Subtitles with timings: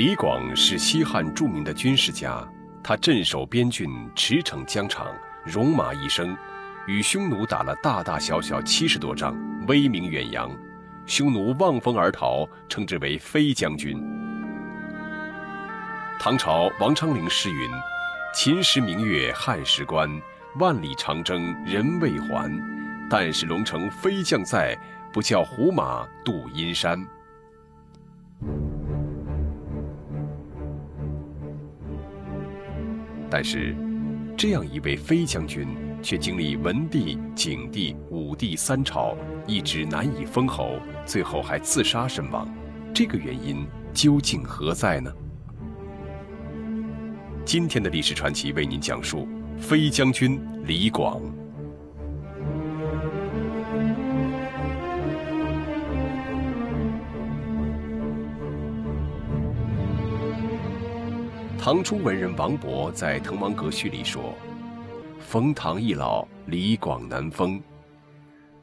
[0.00, 2.42] 李广是西汉著名的军事家，
[2.82, 6.34] 他镇守边郡，驰骋疆场，戎马一生，
[6.86, 9.36] 与匈奴打了大大小小七十多仗，
[9.68, 10.50] 威名远扬。
[11.04, 14.02] 匈奴望风而逃，称之为飞将军。
[16.18, 17.70] 唐朝王昌龄诗云
[18.32, 20.08] ：“秦时明月汉时关，
[20.58, 22.50] 万里长征人未还。
[23.10, 24.74] 但使龙城飞将在，
[25.12, 26.98] 不教胡马度阴山。”
[33.30, 33.76] 但是，
[34.36, 35.68] 这样一位飞将军，
[36.02, 39.16] 却经历文帝、景帝、武帝三朝，
[39.46, 42.52] 一直难以封侯，最后还自杀身亡。
[42.92, 45.12] 这个原因究竟何在呢？
[47.44, 51.22] 今天的历史传奇为您讲述飞将军李广。
[61.62, 64.34] 唐初文人王勃在《滕王阁序》里说
[65.20, 67.62] ：“冯唐易老，李广难封。”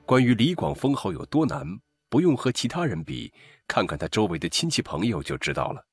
[0.03, 1.63] 关于李广封侯有多难，
[2.09, 3.31] 不用和其他人比，
[3.67, 5.87] 看看他周围的亲戚朋友就知道了。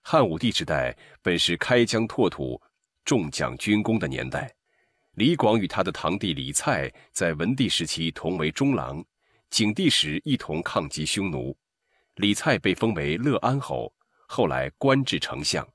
[0.00, 2.58] 汉武帝时代本是开疆拓土、
[3.04, 4.50] 重奖军功的年代，
[5.16, 9.04] 李广与他的堂弟李蔡在文帝时期同为中郎，
[9.50, 11.54] 景帝时一同抗击匈奴。
[12.14, 13.92] 李蔡被封为乐安侯，
[14.26, 15.68] 后来官至丞相。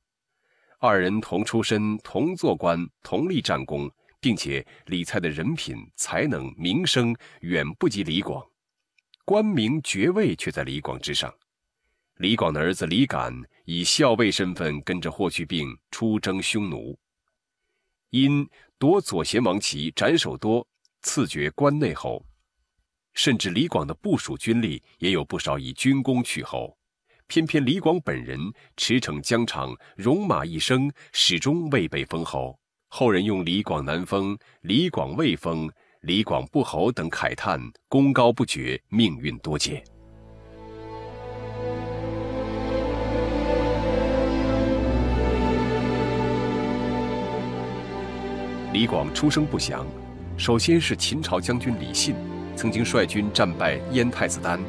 [0.86, 8.46] 二人同出身，同做官，同立战功，并且李蔡的人品、才能、名声远不及李广，
[9.26, 11.34] 官名爵位却在李广之上。
[12.18, 13.34] 李广的儿子李敢
[13.66, 16.98] 以校尉身份跟着霍去病出征匈奴，
[18.12, 18.48] 因
[18.78, 20.66] 夺左贤王旗，斩首多，
[21.02, 22.24] 赐爵关内侯。
[23.16, 26.78] 甚至李广的部属军吏也有不少以军功取侯。
[27.28, 28.40] 偏偏李广本人
[28.78, 32.58] 驰骋疆场，戎马一生，始终未被封侯。
[32.88, 35.70] 后人用“李广难封”“李广未封
[36.02, 39.84] ”“李广不侯”等慨叹，功高不绝，命运多艰。
[48.72, 49.86] 李广出生不详，
[50.38, 52.14] 首先是秦朝将军李信，
[52.56, 54.60] 曾经率军战败燕太子丹。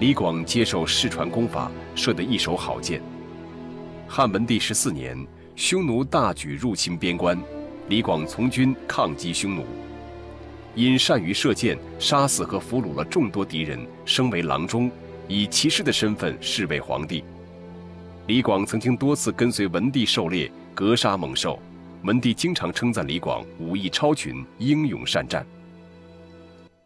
[0.00, 3.02] 李广接受世传功法，射得一手好箭。
[4.06, 5.26] 汉文帝十四年，
[5.56, 7.36] 匈奴大举入侵边关，
[7.88, 9.66] 李广从军抗击匈奴。
[10.76, 14.88] 因善于射箭，杀死和俘虏了众多敌人，升为郎中，
[15.26, 17.24] 以骑士的身份侍卫皇帝。
[18.28, 21.58] 李广曾经多次跟随文帝狩猎，格杀猛兽，
[22.04, 25.44] 文帝经常称赞李广武艺超群，英勇善战。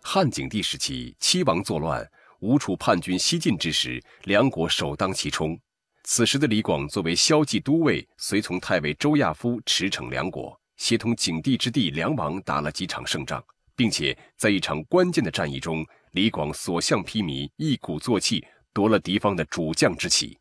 [0.00, 2.02] 汉景帝时期，七王作乱。
[2.42, 5.56] 吴楚叛军西进之时，两国首当其冲。
[6.02, 13.40] 此时的李广作为骁骑都尉，随从太尉周亚夫驰骋梁国，协同景帝之弟梁王打了几场胜仗，
[13.76, 20.36] 并且在一场关键的战役中，李广所向披靡，一鼓作气夺了敌方的主将之旗。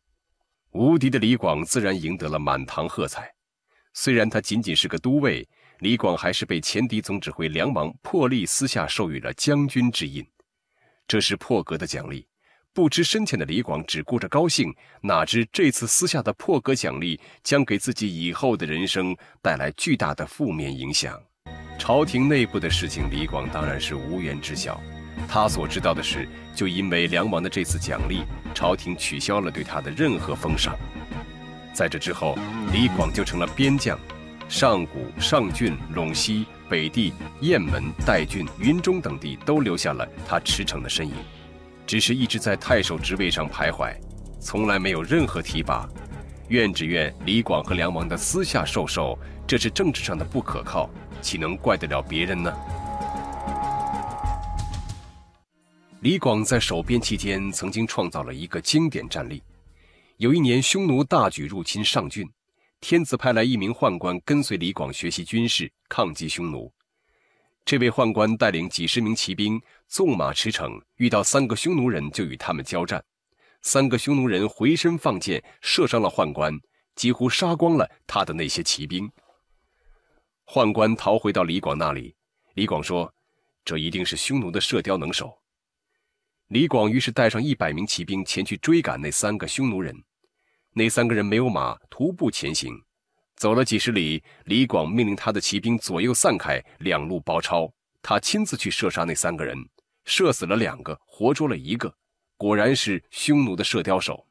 [0.72, 3.32] 无敌的李广自然赢得了满堂喝彩。
[3.94, 5.48] 虽然他仅仅是个都尉，
[5.78, 10.26] 李广还是被前敌总指挥梁王破例私下授予了将军之印。
[11.06, 12.26] 这是破格的奖励，
[12.72, 21.20] 不知深浅的李广只顾着高兴，哪知这次私下的破格奖励将给自己以后的人生带来巨大的负面影响。
[21.78, 24.80] 朝廷内部的事情，李广当然是无缘知晓。
[25.28, 28.24] 他所知道的是，就因为梁王的这次奖励，
[28.54, 30.74] 朝廷取消了对他的任何封赏。
[31.74, 32.38] 在这之后，
[32.72, 33.98] 李广就成了边将，
[34.48, 36.46] 上古、上郡、陇西。
[36.72, 37.12] 北地、
[37.42, 41.12] 雁门、代郡、云中等地都留下了他驰骋的身影，
[41.86, 43.94] 只是一直在太守职位上徘徊，
[44.40, 45.86] 从来没有任何提拔。
[46.48, 50.88] 怨只怨李广和梁王的私下授受，这是政治上的不可靠，
[51.20, 52.50] 岂能怪得了别人呢？
[56.00, 59.42] 李广在守边期间，曾经创造了一个经典战例。
[60.16, 62.26] 有一年，匈奴大举入侵上郡。
[62.82, 66.70] 天子派来一名宦官跟随李广学习军事，抗击匈奴。
[67.64, 73.02] 这位宦官带领几十名骑兵纵马驰骋，遇到三个匈奴人就与他们交战。
[73.60, 76.58] 三个匈奴人回身放箭，射伤了宦官，
[76.96, 79.08] 几乎杀光了他的那些骑兵。
[80.44, 82.16] 宦官逃回到李广那里，
[82.54, 83.14] 李广说
[83.64, 85.38] ：“这一定是匈奴的射雕能手。”
[86.50, 90.02] 李广于是带上一百名骑兵前去追赶那三个匈奴人。
[90.74, 92.74] 那三个人没有马，徒步前行，
[93.36, 94.22] 走了几十里。
[94.46, 97.70] 李广命令他的骑兵左右散开，两路包抄。
[98.00, 99.54] 他亲自去射杀那三个人，
[100.06, 101.94] 射死了两个，活捉了一个，
[102.38, 104.26] 果然是匈奴的射雕手。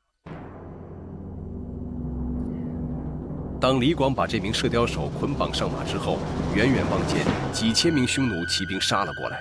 [3.62, 6.18] 当李广把这名射雕手捆绑上马之后，
[6.56, 7.24] 远远望见
[7.54, 9.40] 几千名匈奴骑兵杀了过来。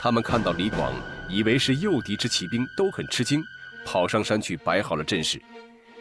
[0.00, 0.92] 他们看到李广，
[1.30, 3.40] 以为是诱敌之骑兵，都很吃惊，
[3.84, 5.40] 跑上山去摆好了阵势。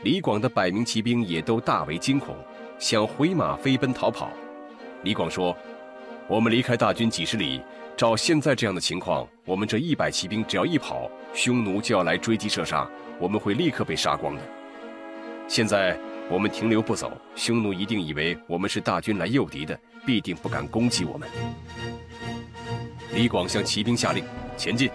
[0.04, 2.36] 李广的百名骑兵也都大为惊恐，
[2.80, 4.32] 想回马飞奔逃跑。
[5.04, 5.56] 李广说
[6.28, 7.62] ：“我们离开大军几十里，
[7.96, 12.90] 照现在这样的情况，我们这一百骑兵只要一跑，匈奴就要来追击射杀，
[13.20, 14.42] 我们会立刻被杀光的。
[15.48, 15.96] 现在
[16.32, 21.30] 我们停留不走，匈奴一定以为我们是大军来诱敌的，必定不敢攻击我们。”
[23.14, 24.24] 李广向骑兵下令
[24.58, 24.90] ：“前进！”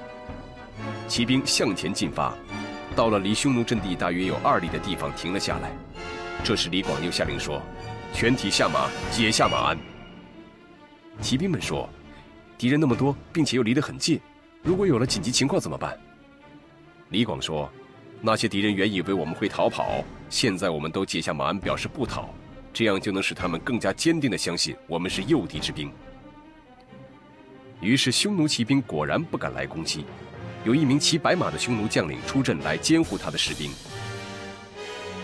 [1.07, 2.35] 骑兵向前进发，
[2.97, 5.71] 到了离匈奴阵地大约有二里的地方，停了下来。
[6.43, 7.61] 这时，李广又下令说
[8.15, 9.79] ：“全体下马，解下马鞍。”
[11.21, 11.87] 骑兵们说
[12.57, 14.19] ：“敌人那么多，并且又离得很近，
[14.63, 15.95] 如果有了紧急情况怎么办？”
[17.11, 17.71] 李广说
[18.23, 22.31] ：“那些敌人原以为我们会逃跑，现在我们都解下马鞍，表示不逃，
[22.73, 25.93] 这样就能使他们更加坚定地相信我们是诱敌之兵。”
[27.83, 30.07] 于是，匈奴骑兵果然不敢来攻击。
[30.67, 33.71] 有一名骑白马的匈奴将领出阵来监护他的士兵。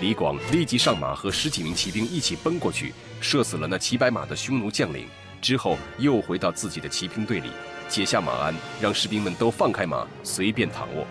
[0.00, 5.08] 李广立即上马，和十几名骑兵一起奔过去，射死了那骑白马的匈奴将领。
[5.40, 7.50] 之后，又回到自己的骑兵队里，
[7.88, 11.04] 解下马鞍，让士兵们都放开马，随便躺卧。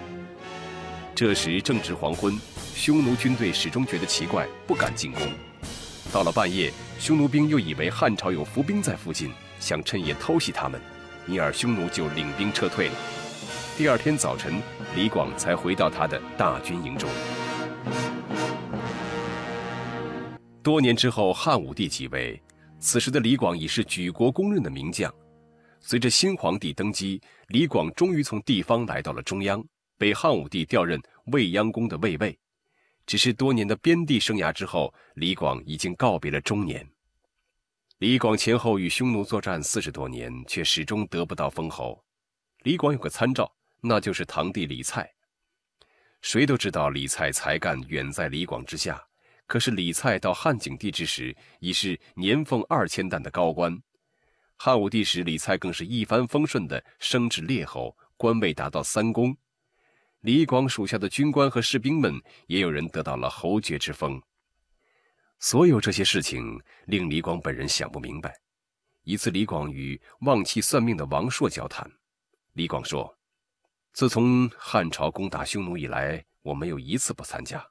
[1.14, 2.40] 这时正值黄昏，
[2.74, 5.24] 匈奴军队始终觉得奇怪，不敢进攻。
[6.10, 10.80] 到了半夜，匈奴兵又以为汉朝有伏兵在附近，想趁夜偷袭他们。
[11.28, 12.94] 因而，匈奴就领兵撤退了。
[13.82, 14.62] 第二天早晨，
[14.96, 17.10] 李广才回到他的大军营中。
[20.62, 22.40] 多年之后，汉武帝即位，
[22.80, 25.12] 此时的李广已是举国公认的名将。
[25.80, 29.66] 随着新皇帝登基，李广终于从地方来到了中央，
[29.98, 31.02] 被汉武帝调任
[31.32, 32.38] 未央宫的卫尉。
[33.08, 36.88] 只是多年的边地生涯之后，李广已经告别了中年。
[37.98, 42.00] 李广前后与匈奴作战四十多年，却始终得不到封侯。
[42.62, 43.52] 李广有个参照，
[43.82, 45.12] 那就是堂弟李蔡。
[46.22, 49.04] 谁都知道李蔡才干远在李广之下，
[49.48, 53.78] 可是李蔡到汉景帝之时已是年俸二千担的高官。
[54.56, 59.36] 汉武帝时，李蔡更是一帆风顺的升至列侯，官位达到三公。
[60.20, 64.22] 李广属下的军官和士兵们，也有人得到了侯爵之封。
[65.40, 68.40] 所有这些事情令李广本人想不明白。
[69.02, 71.92] 一次，李广与望气算命的王朔交谈，
[72.54, 73.18] 李广说
[73.94, 77.66] ：“自从汉朝攻打匈奴以来，我没有一次不参加。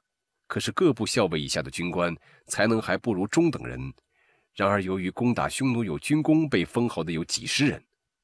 [0.47, 2.15] 可是各部校尉以下的军官
[2.45, 3.93] 才能还不如中等人。
[4.53, 7.83] 然而由于攻打匈奴有军功，被封侯的有几十人。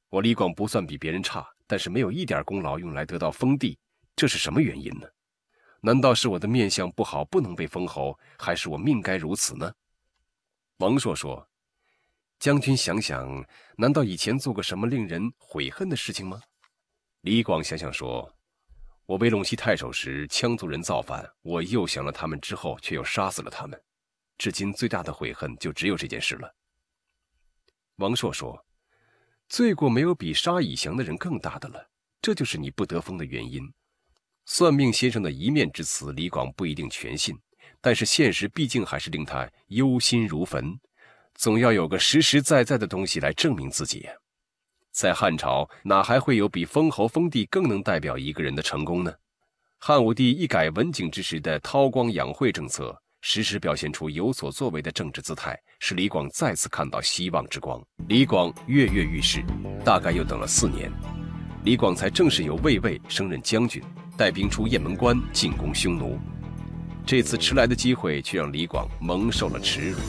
[0.10, 3.78] 我李广不算比别人差，但是没有一点功劳用来得到封地，
[4.16, 5.08] 这是什么原因呢？”
[5.82, 9.72] 难道是我的面相不好，不能被封侯，还是我命该如此呢？
[10.78, 11.48] 王朔说
[12.40, 13.46] ：“将军想想，
[13.78, 16.42] 难道以前做过什么令人悔恨的事情吗？”
[17.28, 18.34] 李广想想说
[19.06, 23.78] ：“我为陇西太守时，羌族人造反，我诱降了他们之后，却又杀死了他们，
[24.38, 26.56] 至今最大的悔恨就只有这件事了。”
[27.98, 28.66] 王朔说
[29.50, 31.90] ：“罪过没有比杀以降的人更大的了，
[32.22, 33.62] 这就是你不得封的原因。”
[34.48, 37.38] 算命先生的一面之词，李广不一定全信，
[37.82, 40.80] 但是现实毕竟还是令他忧心如焚，
[41.36, 44.08] 总要有个实实在在的东西来证明自己。
[44.98, 49.14] 在汉朝，哪还会有比封侯封地更能代表一个人的成功呢？
[49.78, 57.80] 汉武帝一改文景之时的韬光养晦政策，时时表现出有所作为的政治姿态，使李广再次看到希望之光。
[58.08, 59.46] 李广跃跃欲试，
[59.86, 60.92] 大概又等了四年，
[61.64, 63.80] 李广才正式由卫尉升任将军。
[64.18, 66.18] 带兵出雁门关进攻匈奴，
[67.06, 70.00] 这次迟来的机会却让李广蒙受了耻辱。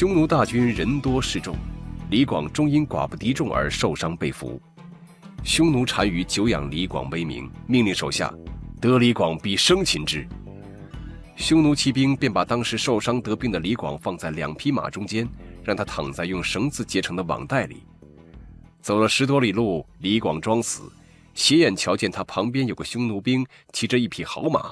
[0.00, 1.54] 匈奴大军人多势众，
[2.08, 4.58] 李广终因寡不敌众而受伤被俘。
[5.44, 8.32] 匈奴单于久仰李广威名，命令手下
[8.80, 10.26] 得李广必生擒之。
[11.36, 15.28] 匈奴骑兵便把当时受伤得病的李广放在两匹马中间，
[15.62, 17.82] 让他躺在用绳子结成的网袋里。
[18.80, 20.90] 走了十多里路，李广装死，
[21.34, 24.62] 斜眼瞧见他旁边有个匈奴兵骑着一匹好马。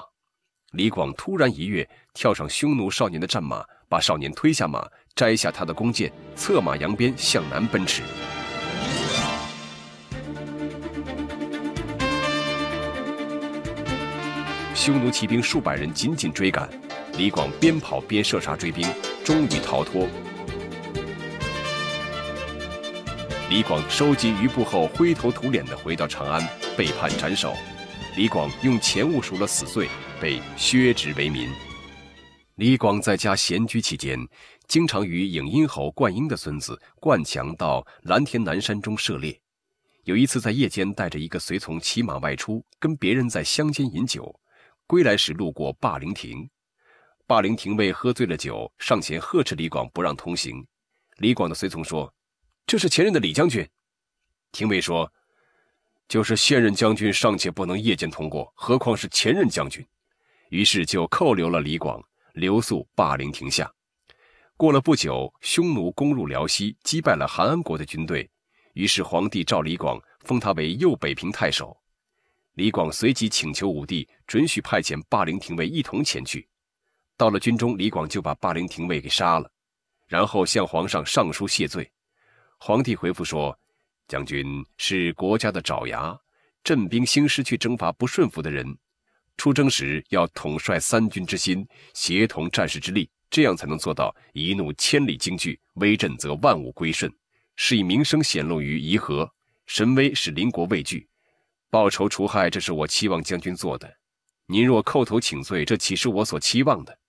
[0.71, 4.87] 李广突然一跃，跳上匈奴少年的战马，把少年推下马，
[5.19, 8.01] 摘下他的弓箭，策马扬鞭向南奔驰。
[14.73, 16.69] 匈奴骑兵数百人紧紧追赶，
[17.17, 18.89] 李广边跑边射杀追兵，
[19.21, 20.07] 终于逃脱。
[23.49, 26.41] 李广收集余部后，灰头土脸地回到长安，
[26.77, 27.53] 被判斩首。
[28.15, 29.89] 李广用钱物赎了死罪，
[30.21, 31.49] 被削职为民。
[32.59, 34.19] 李广在家闲居期间，
[34.67, 39.39] 经常与影音侯灌婴的孙子灌强到蓝田南山中射猎。
[40.03, 44.37] 有一次在夜间，带着一个随从骑马外出，跟别人在乡间饮酒，
[44.85, 46.49] 归来时路过霸陵亭，
[47.25, 50.61] 霸陵亭尉喝醉了酒，上前呵斥李广不让通行。
[51.19, 52.13] 李广的随从说。
[52.67, 53.65] 这是前任的李将军，
[54.51, 55.09] 廷尉说
[56.09, 59.87] ：“就是现任将军尚且不能夜间通过，何况是前任将军？”
[60.51, 63.71] 于是就扣留了李广，留宿霸陵亭下。
[64.57, 68.29] 过了不久，匈奴攻入辽西，击败了韩安国的军队，
[68.73, 71.77] 于是皇帝召李广，封他为右北平太守。
[72.55, 76.45] 李广随即请求武帝准许派遣霸陵廷尉一同前去。
[77.15, 79.49] 到了军中，李广就把霸陵廷尉给杀了，
[80.07, 81.89] 然后向皇上上书谢罪。
[82.57, 83.57] 皇帝回复说
[84.09, 86.19] ：“将军是国家的爪牙，
[86.65, 88.77] 镇兵兴师去征伐不顺服的人。
[89.39, 97.09] 出征时要统帅三军之心，协同战士之力，这样才能做到一怒千里惊惧，威震则万物归顺，
[97.55, 99.31] 是以名声显露于夷河，
[99.65, 101.07] 神威使邻国畏惧。
[101.69, 103.89] 报仇除害，这是我期望将军做的。
[104.45, 106.99] 您若叩头请罪，这岂是我所期望的？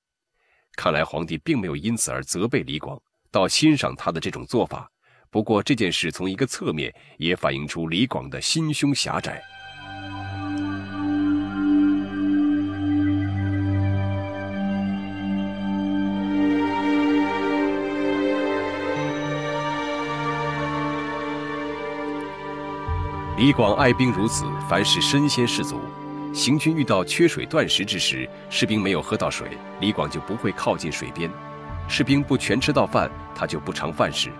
[0.77, 2.97] 看来皇帝并没有因此而责备李广，
[3.33, 4.89] 倒欣赏他的这种做法。”
[5.31, 9.43] 不过这件事从一个侧面也反映出李广的心胸狭窄。
[23.41, 25.81] 李广爱兵如子，凡事身先士卒。
[26.31, 31.31] 行军遇到缺水断食之时，士兵没有喝到水，李广就不会靠近水边；
[31.89, 34.31] 士兵不全吃到饭，他就不尝饭食。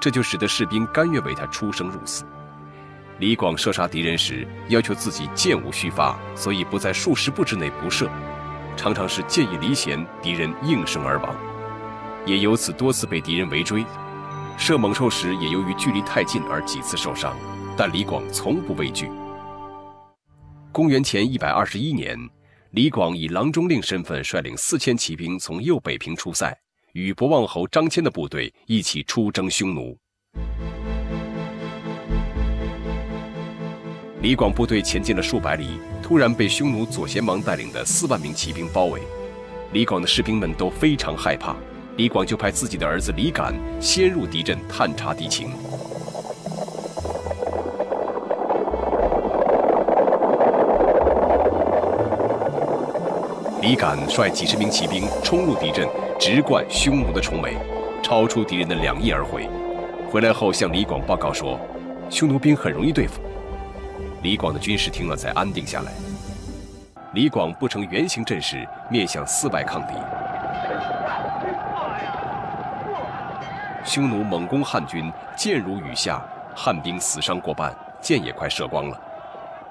[0.00, 2.22] 这就使得士兵甘愿为他出生入死。
[3.18, 8.08] 李广射杀敌人时，要求自己箭无虚发，所以不在数十步之内不射，
[8.76, 11.34] 常常是箭已离弦，敌人应声而亡，
[12.26, 13.84] 也由此多次被敌人围追。
[14.56, 17.36] 射猛兽时，也由于距离太近而几次受伤，
[17.76, 19.08] 但李广从不畏惧。
[20.70, 22.18] 公元前一百二十一年，
[22.70, 26.56] 李广以郎中令身份率领四千骑兵从右北平出塞。
[26.92, 29.96] 与博望侯张骞的部队一起出征匈奴。
[34.20, 39.00] 李广部队前进了数百里，突然被匈奴左贤王带领的四万名骑兵包围。
[39.72, 41.56] 李广的士兵们都非常害怕，
[41.96, 45.50] 李广就派自己的儿子李敢先入敌阵探查敌情。
[53.62, 55.88] 李敢率几十名骑兵冲入敌阵。
[56.18, 57.56] 直贯匈奴的重围，
[58.02, 59.48] 超出敌人的两翼而回。
[60.10, 61.58] 回来后向李广报告说，
[62.10, 63.20] 匈奴兵很容易对付。
[64.22, 65.92] 李广的军士听了才安定下来。
[67.12, 69.94] 李广布成圆形阵势，面向四外抗敌。
[73.84, 76.20] 匈奴猛攻汉军，箭如雨下，
[76.54, 79.00] 汉兵死伤过半，箭也快射光了。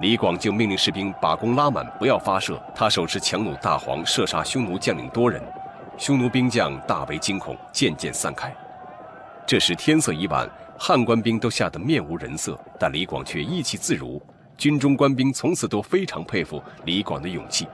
[0.01, 2.59] 李广就命令士兵把弓拉满，不要发射。
[2.73, 5.39] 他手持强弩大黄，射杀匈奴将领多人。
[5.95, 8.51] 匈奴兵将大为惊恐，渐渐散开。
[9.45, 14.19] 这时天色已晚，汉官兵都吓得面无人色，但李广却意气自如。
[14.57, 17.67] 军中官兵从此都非常佩服李广的勇气。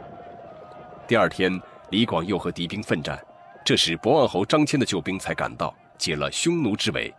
[1.08, 1.58] 第二天，
[1.92, 3.18] 李广又和敌兵奋战，
[3.64, 7.14] 这时博望侯张骞的救兵才赶到，解了匈奴之围。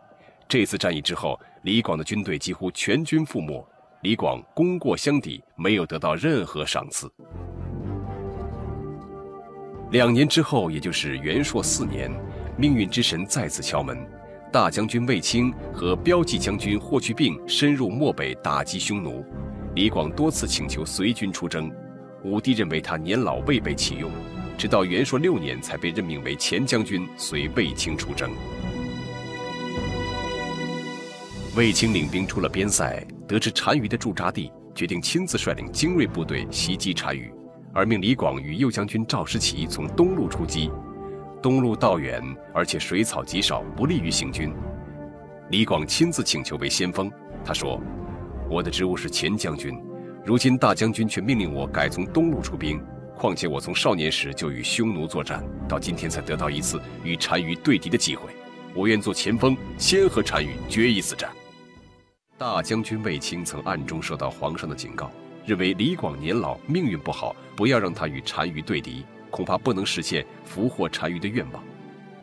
[0.46, 3.66] 这次战役之后，李广的军队几乎全军覆没，
[4.02, 7.10] 李广功过相抵，没有得到任何赏赐。
[9.90, 12.08] 两年之后，也就是元朔四年，
[12.56, 13.98] 命运之神再次敲门。
[14.52, 19.24] 大将军卫青和骠骑将军霍去病深入漠北打击匈奴。
[19.74, 21.68] 李广多次请求随军出征，
[22.22, 24.12] 武帝认为他年老未被启用，
[24.56, 28.30] 直到元朔六年才被任命为前将军，随卫青出征。
[31.56, 37.30] 卫青领兵出了边塞，得知单于的驻扎地，决定亲自率领精锐部队袭击单于。
[37.74, 40.70] 而命李广与右将军赵师齐从东路出击，
[41.42, 42.22] 东路道远，
[42.54, 44.52] 而且水草极少，不利于行军。
[45.50, 47.12] 李广亲自请求为先锋。
[47.44, 47.78] 他说
[48.50, 49.78] ：“我的职务是前将军，
[50.24, 52.80] 如今大将军却命令我改从东路出兵。
[53.14, 58.30] 况且我从少年时就与匈奴作战，到今天才得到一次与单于对敌的机会。
[58.74, 61.30] 我愿做前锋，先和单于决一死战。”
[62.38, 65.10] 大将军卫青曾暗中受到皇上的警告。
[65.44, 71.64] 认为李广年老，命运不好，不要让他与单于对敌，恐怕不能实现俘获单于的愿望。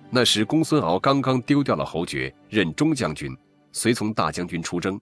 [0.09, 3.35] 那时公孙敖刚刚丢掉了侯爵，任中将军，
[3.73, 4.97] 随从大将军出征。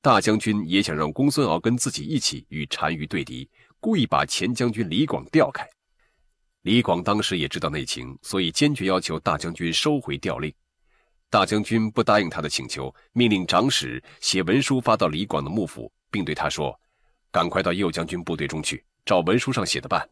[0.00, 5.64] 大将军也想让公孙敖跟自己一起与单于对敌，故意把前将军李广调开。
[6.62, 10.52] 李广当时也知道内情，所以坚决要求大将军收回调令。
[11.32, 16.78] 大将军不答应他的请求，命令长史写文书发到李广的幕府，并对他说
[17.32, 20.06] ：“赶快到右将军部队中去，照文书上写的办。”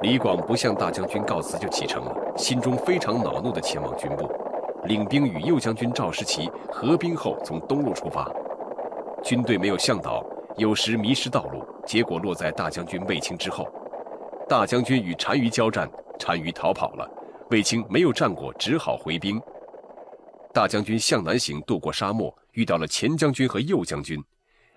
[0.00, 4.32] 李广不向大将军告辞就启程了，心中非常恼怒地前往军部，
[4.84, 8.32] 领兵与右将军赵士奇合兵后从东路出发。
[9.22, 10.24] 军队没有向导，
[10.56, 13.68] 有时迷失道路，结果落在大将军卫青之后。
[14.48, 17.08] 大将军与单于交战，单于逃跑了，
[17.50, 19.40] 卫青没有战果，只好回兵。
[20.52, 24.22] 大将军向南行，渡过沙漠，遇到了前将军和右将军。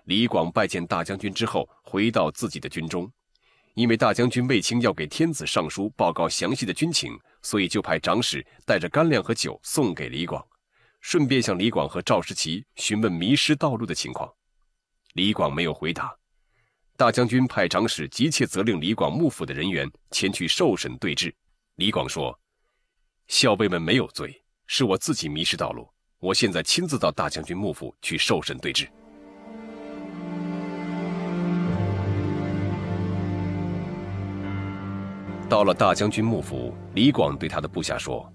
[0.04, 3.10] 李广拜见大将军之后，回到自己的军中。
[3.74, 10.42] 因为大将军卫青要给天子上书报告详细的军情，所以就派长史带着干粮和酒送给李广，
[11.02, 14.32] 顺便向李广和赵士奇询问迷失道路的情况。
[15.12, 16.16] 李广没有回答。
[16.96, 21.34] 大将军派长史急切责令李广幕府的人员前去受审对质。
[21.74, 22.38] 李广说
[23.28, 25.86] ：“校尉们没有罪，是我自己迷失道路。
[26.18, 28.88] 我现在亲自到大将军幕府去受审对质。”
[35.50, 38.26] 到了大将军幕府，李广对他的部下说：“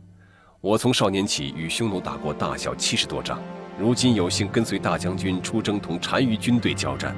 [0.61, 3.41] 我从少年起与匈奴打过大小七十多仗，
[3.79, 7.15] 如今有幸跟随大将军出征，同单于军队交战。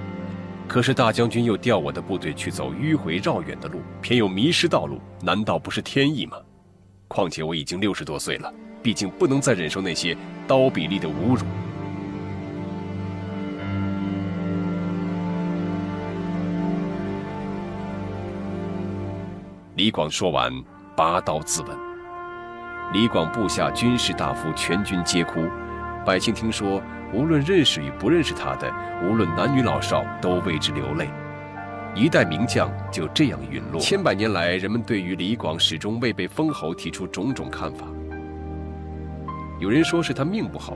[0.68, 6.38] 可是大将军又调我的部队去走迂回绕远的路，偏又迷失道路，难道不是天意吗？
[7.08, 11.46] 况且我已经六十多岁了，毕竟不能再忍受那些刀比利的侮辱。”
[19.76, 20.52] 李广说完，
[20.96, 21.70] 拔刀自刎。
[22.94, 25.48] 李广部下军士大夫全军皆哭，
[26.06, 26.82] 百姓听说，
[27.14, 28.74] 无论认识与不认识他的，
[29.04, 31.08] 无论男女老少，都为之流泪。
[31.96, 33.80] 一代名将就这样陨落。
[33.80, 37.86] 千百年来，人们对于李广始终未被封侯提出种种看法。
[39.60, 40.76] 有人说是他命不好。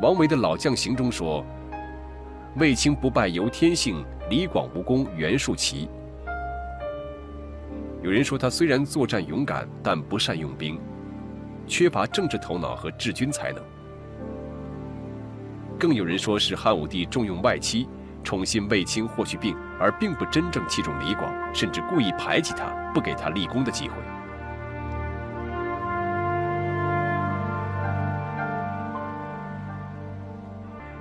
[0.00, 1.44] 王维的老将行中说
[2.56, 5.88] ：“卫青不败由天性，李广无功袁术奇。”
[8.02, 10.80] 有人说他虽然作战勇敢，但不善用兵，
[11.66, 13.62] 缺乏政治头脑和治军才能。
[15.82, 17.88] 更有人说是汉武帝重用外戚，
[18.22, 23.96] 宠信卫青霍去病，而并不真正器重李广，甚至故意排挤他，不给他立功的机会。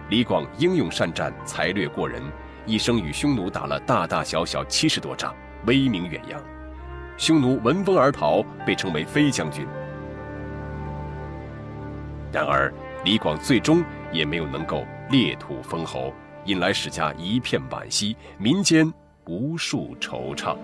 [0.09, 2.19] 李广英勇善战，才略过人，
[2.65, 5.31] 一生与匈奴打了大大小小七十多仗，
[5.67, 6.41] 威名远扬。
[7.17, 9.63] 匈奴闻风而逃，被称为飞将军。
[12.31, 12.73] 然而，
[13.05, 16.13] 李广最终也没有能够裂土封侯，
[16.45, 18.91] 引来史家一片惋惜，民间
[19.25, 20.57] 无数惆怅。